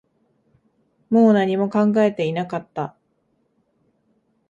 [1.11, 2.97] もう何も考えていなかった